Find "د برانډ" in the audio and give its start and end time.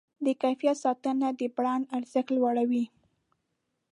1.39-1.85